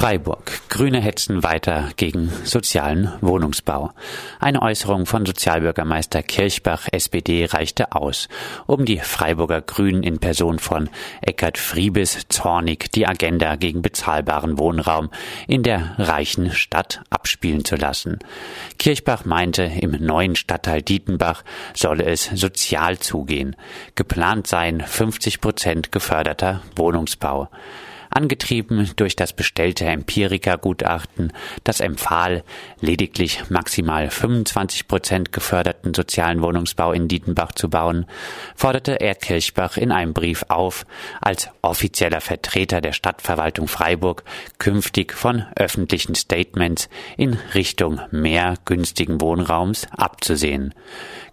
[0.00, 0.62] Freiburg.
[0.70, 3.92] Grüne hetzen weiter gegen sozialen Wohnungsbau.
[4.38, 8.30] Eine Äußerung von Sozialbürgermeister Kirchbach SPD reichte aus,
[8.66, 10.88] um die Freiburger Grünen in Person von
[11.20, 15.10] Eckhard Friebes zornig die Agenda gegen bezahlbaren Wohnraum
[15.46, 18.20] in der reichen Stadt abspielen zu lassen.
[18.78, 21.44] Kirchbach meinte, im neuen Stadtteil Dietenbach
[21.74, 23.54] solle es sozial zugehen.
[23.96, 27.50] Geplant seien 50 Prozent geförderter Wohnungsbau
[28.10, 31.32] angetrieben durch das bestellte Empirikergutachten,
[31.64, 32.44] das empfahl,
[32.80, 38.06] lediglich maximal 25 Prozent geförderten sozialen Wohnungsbau in Dietenbach zu bauen,
[38.54, 40.84] forderte er Kirchbach in einem Brief auf,
[41.20, 44.24] als offizieller Vertreter der Stadtverwaltung Freiburg
[44.58, 50.74] künftig von öffentlichen Statements in Richtung mehr günstigen Wohnraums abzusehen.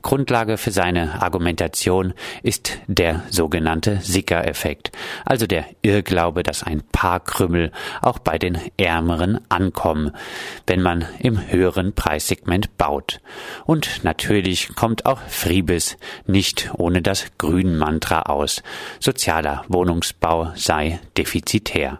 [0.02, 2.14] Grundlage für seine Argumentation
[2.44, 4.92] ist der sogenannte Sicker-Effekt,
[5.26, 7.72] also der Irrglaube, dass ein paar Krümmel
[8.02, 10.12] auch bei den Ärmeren ankommen,
[10.68, 13.22] wenn man im höheren Preissegment baut.
[13.66, 18.64] Und natürlich kommt auch Friebes nicht ohne das Grün-Mantra aus.
[19.00, 22.00] Sozialer Wohnungsbau sei defizitär.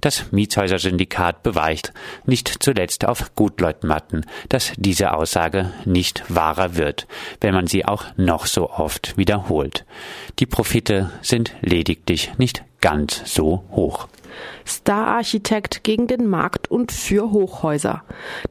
[0.00, 1.92] Das Mietshäuser-Syndikat beweicht,
[2.26, 7.06] nicht zuletzt auf Gutleutmatten, dass diese Aussage nicht wahrer wird,
[7.40, 9.84] wenn man sie auch noch so oft wiederholt.
[10.38, 14.08] Die Profite sind lediglich nicht ganz so hoch.
[14.66, 18.02] Star-Architekt gegen den Markt und für Hochhäuser.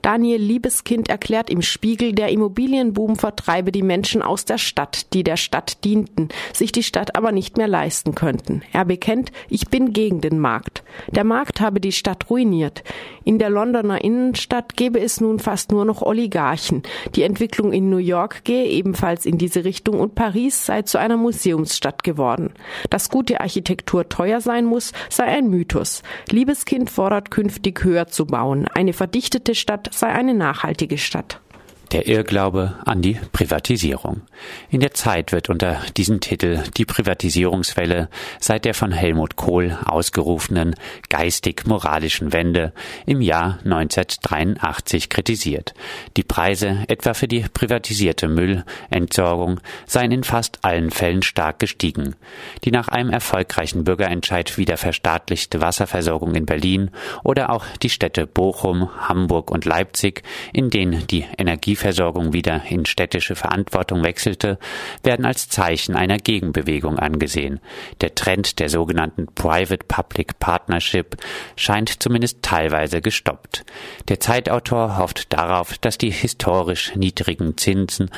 [0.01, 5.37] Daniel Liebeskind erklärt im Spiegel, der Immobilienboom vertreibe die Menschen aus der Stadt, die der
[5.37, 8.61] Stadt dienten, sich die Stadt aber nicht mehr leisten könnten.
[8.71, 10.83] Er bekennt, ich bin gegen den Markt.
[11.11, 12.83] Der Markt habe die Stadt ruiniert.
[13.23, 16.83] In der Londoner Innenstadt gäbe es nun fast nur noch Oligarchen.
[17.15, 21.17] Die Entwicklung in New York gehe ebenfalls in diese Richtung und Paris sei zu einer
[21.17, 22.53] Museumsstadt geworden.
[22.89, 26.03] Dass gute Architektur teuer sein muss, sei ein Mythos.
[26.29, 28.67] Liebeskind fordert künftig höher zu bauen.
[28.73, 31.41] Eine verdichtete Stadt sei eine nachhaltige Stadt.
[31.91, 34.21] Der Irrglaube an die Privatisierung.
[34.69, 38.09] In der Zeit wird unter diesem Titel die Privatisierungswelle
[38.39, 40.75] seit der von Helmut Kohl ausgerufenen
[41.09, 42.73] geistig-moralischen Wende
[43.05, 45.73] im Jahr 1983 kritisiert.
[46.17, 52.15] Die Preise etwa für die privatisierte Müllentsorgung seien in fast allen Fällen stark gestiegen.
[52.63, 56.89] Die nach einem erfolgreichen Bürgerentscheid wieder verstaatlichte Wasserversorgung in Berlin
[57.23, 62.85] oder auch die Städte Bochum, Hamburg und Leipzig, in denen die Energie Energieversorgung wieder in
[62.85, 64.57] städtische Verantwortung wechselte,
[65.03, 67.59] werden als Zeichen einer Gegenbewegung angesehen.
[67.99, 71.17] Der Trend der sogenannten Private-Public Partnership
[71.57, 73.65] scheint zumindest teilweise gestoppt.
[74.07, 78.09] Der Zeitautor hofft darauf, dass die historisch niedrigen Zinsen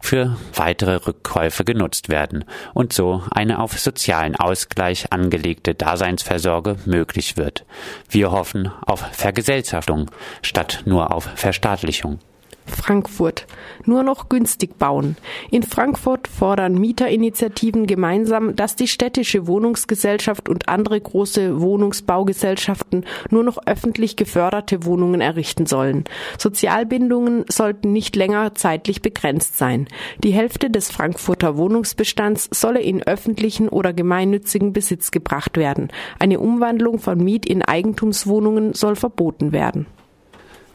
[0.00, 7.64] für weitere Rückkäufe genutzt werden und so eine auf sozialen Ausgleich angelegte Daseinsversorge möglich wird.
[8.08, 10.10] Wir hoffen auf Vergesellschaftung
[10.42, 12.18] statt nur auf Verstaatlichung.
[12.66, 13.46] Frankfurt.
[13.84, 15.16] Nur noch günstig bauen.
[15.50, 23.58] In Frankfurt fordern Mieterinitiativen gemeinsam, dass die städtische Wohnungsgesellschaft und andere große Wohnungsbaugesellschaften nur noch
[23.66, 26.04] öffentlich geförderte Wohnungen errichten sollen.
[26.38, 29.88] Sozialbindungen sollten nicht länger zeitlich begrenzt sein.
[30.22, 35.88] Die Hälfte des Frankfurter Wohnungsbestands solle in öffentlichen oder gemeinnützigen Besitz gebracht werden.
[36.18, 39.86] Eine Umwandlung von Miet in Eigentumswohnungen soll verboten werden.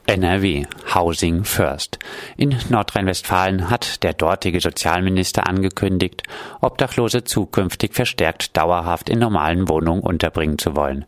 [0.07, 1.99] NRW Housing First.
[2.37, 6.23] In Nordrhein-Westfalen hat der dortige Sozialminister angekündigt,
[6.61, 11.03] Obdachlose zukünftig verstärkt dauerhaft in normalen Wohnungen unterbringen zu wollen.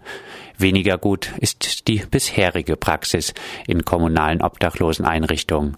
[0.57, 3.33] Weniger gut ist die bisherige Praxis
[3.65, 5.77] in kommunalen Obdachloseneinrichtungen.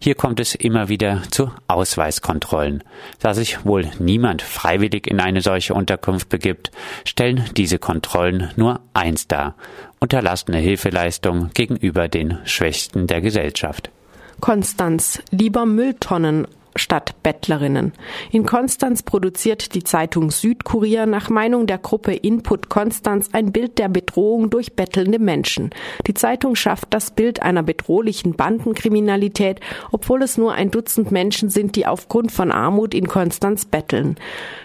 [0.00, 2.82] Hier kommt es immer wieder zu Ausweiskontrollen.
[3.20, 6.70] Da sich wohl niemand freiwillig in eine solche Unterkunft begibt,
[7.04, 9.54] stellen diese Kontrollen nur eins dar,
[10.02, 13.90] unterlassene Hilfeleistung gegenüber den Schwächsten der Gesellschaft.
[14.40, 17.92] Konstanz, lieber Mülltonnen statt Bettlerinnen.
[18.30, 23.88] In Konstanz produziert die Zeitung Südkurier nach Meinung der Gruppe Input Konstanz ein Bild der
[23.88, 25.70] Bedrohung durch bettelnde Menschen.
[26.06, 29.60] Die Zeitung schafft das Bild einer bedrohlichen Bandenkriminalität,
[29.90, 34.16] obwohl es nur ein Dutzend Menschen sind, die aufgrund von Armut in Konstanz betteln.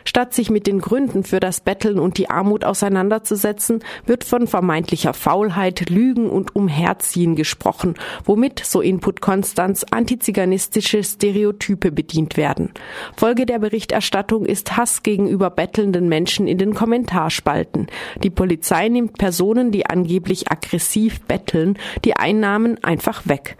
[0.05, 5.13] Statt sich mit den Gründen für das Betteln und die Armut auseinanderzusetzen, wird von vermeintlicher
[5.13, 12.71] Faulheit, Lügen und Umherziehen gesprochen, womit, so Input Konstanz, antiziganistische Stereotype bedient werden.
[13.17, 17.87] Folge der Berichterstattung ist Hass gegenüber bettelnden Menschen in den Kommentarspalten.
[18.23, 23.57] Die Polizei nimmt Personen, die angeblich aggressiv betteln, die Einnahmen einfach weg.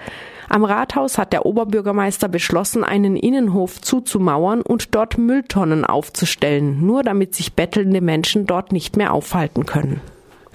[0.49, 7.35] Am Rathaus hat der Oberbürgermeister beschlossen, einen Innenhof zuzumauern und dort Mülltonnen aufzustellen, nur damit
[7.35, 9.99] sich bettelnde Menschen dort nicht mehr aufhalten können.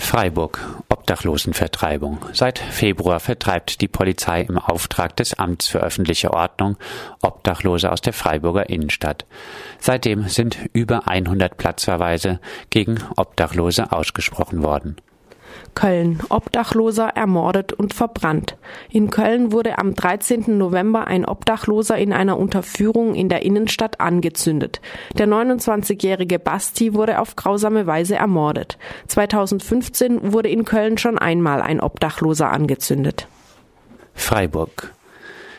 [0.02, 0.58] Freiburg
[0.88, 2.18] Obdachlosenvertreibung.
[2.32, 6.76] Seit Februar vertreibt die Polizei im Auftrag des Amts für öffentliche Ordnung
[7.42, 9.26] Obdachlose aus der Freiburger Innenstadt.
[9.80, 12.38] Seitdem sind über 100 Platzverweise
[12.70, 14.94] gegen Obdachlose ausgesprochen worden.
[15.74, 16.20] Köln.
[16.28, 18.56] Obdachloser ermordet und verbrannt.
[18.90, 20.56] In Köln wurde am 13.
[20.56, 24.80] November ein Obdachloser in einer Unterführung in der Innenstadt angezündet.
[25.18, 28.78] Der 29-jährige Basti wurde auf grausame Weise ermordet.
[29.08, 33.26] 2015 wurde in Köln schon einmal ein Obdachloser angezündet.
[34.14, 34.92] Freiburg.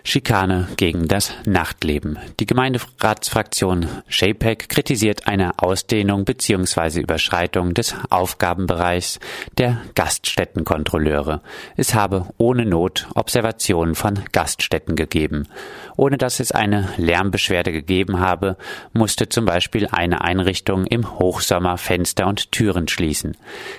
[0.06, 2.20] Schikane gegen das Nachtleben.
[2.40, 7.00] Die Gemeinderatsfraktion JPEG kritisiert eine Ausdehnung bzw.
[7.00, 9.20] Überschreitung des Aufgabenbereichs
[9.58, 11.42] der Gaststättenkontrolleure.
[11.78, 15.48] Es habe ohne Not Observationen von Gaststätten gegeben.
[15.96, 18.58] Ohne dass es eine Lärmbeschwerde gegeben habe,
[18.92, 23.38] musste zum Beispiel eine Einrichtung im Hochsommer Fenster und Türen schließen.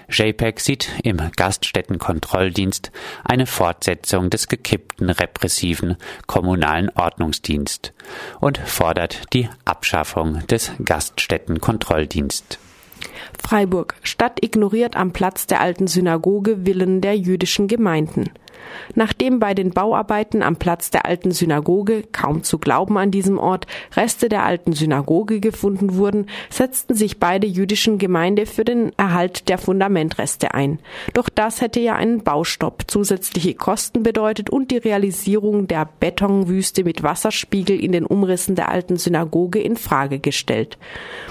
[0.08, 2.92] JPEG sieht im Gaststättenkontrolldienst
[3.24, 5.96] eine Fortsetzung des gekippten repressiven
[6.26, 7.92] kommunalen Ordnungsdienst
[8.40, 12.58] und fordert die Abschaffung des Gaststättenkontrolldienst.
[13.38, 13.96] Freiburg.
[14.02, 18.30] Stadt ignoriert am Platz der alten Synagoge Willen der jüdischen Gemeinden.
[18.94, 23.66] Nachdem bei den Bauarbeiten am Platz der alten Synagoge, kaum zu glauben an diesem Ort,
[23.96, 29.58] Reste der alten Synagoge gefunden wurden, setzten sich beide jüdischen Gemeinde für den Erhalt der
[29.58, 30.78] Fundamentreste ein.
[31.12, 37.02] Doch das hätte ja einen Baustopp, zusätzliche Kosten bedeutet und die Realisierung der Betonwüste mit
[37.02, 40.78] Wasserspiegel in den Umrissen der alten Synagoge in Frage gestellt.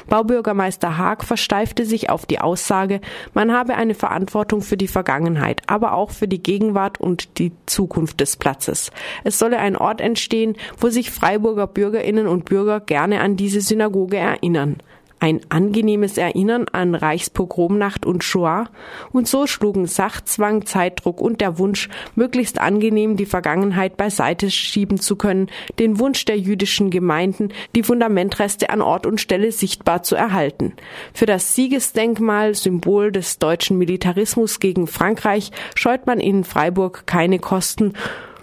[0.08, 3.02] Baubürgermeister Haag versteifte sich auf die Aussage,
[3.34, 8.20] man habe eine Verantwortung für die Vergangenheit, aber auch für die Gegenwart und die Zukunft
[8.20, 8.92] des Platzes.
[9.24, 14.18] Es solle ein Ort entstehen, wo sich Freiburger Bürgerinnen und Bürger gerne an diese Synagoge
[14.18, 14.78] erinnern
[15.24, 18.66] ein angenehmes Erinnern an Reichspogromnacht und Shoah,
[19.14, 25.16] und so schlugen Sachzwang, Zeitdruck und der Wunsch, möglichst angenehm die Vergangenheit beiseite schieben zu
[25.16, 25.48] können,
[25.80, 30.74] den Wunsch der jüdischen Gemeinden, die Fundamentreste an Ort und Stelle sichtbar zu erhalten.
[31.14, 37.94] Für das Siegesdenkmal, Symbol des deutschen Militarismus gegen Frankreich, scheut man in Freiburg keine Kosten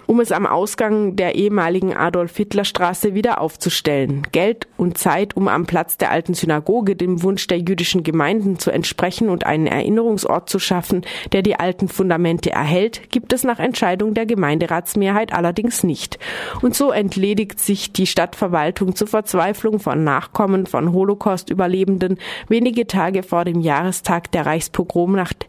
[0.07, 4.23] um es am Ausgang der ehemaligen Adolf-Hitler-Straße wieder aufzustellen.
[4.31, 8.71] Geld und Zeit, um am Platz der alten Synagoge dem Wunsch der jüdischen Gemeinden zu
[8.71, 11.01] entsprechen und einen Erinnerungsort zu schaffen,
[11.31, 16.19] der die alten Fundamente erhält, gibt es nach Entscheidung der Gemeinderatsmehrheit allerdings nicht.
[16.61, 22.17] Und so entledigt sich die Stadtverwaltung zur Verzweiflung von Nachkommen von Holocaust-Überlebenden
[22.47, 25.47] wenige Tage vor dem Jahrestag der Reichspogromnacht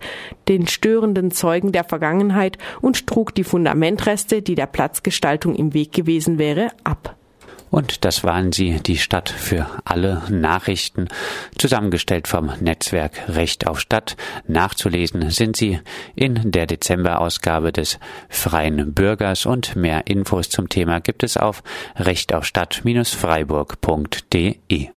[0.49, 6.39] den störenden Zeugen der Vergangenheit und trug die Fundamentreste, die der Platzgestaltung im Weg gewesen
[6.39, 7.17] wäre, ab.
[7.73, 11.09] Und das waren sie, die Stadt für alle Nachrichten,
[11.57, 14.15] zusammengestellt vom Netzwerk Recht auf Stadt.
[14.47, 15.81] Nachzulesen sind sie
[16.15, 17.99] in der Dezemberausgabe des
[18.29, 21.63] Freien Bürgers und mehr Infos zum Thema gibt es auf
[21.97, 24.89] rechtaufstadt-freiburg.de.